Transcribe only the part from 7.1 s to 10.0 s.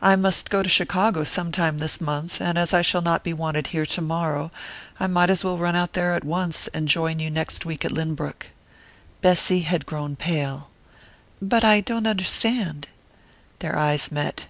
you next week at Lynbrook." Bessy had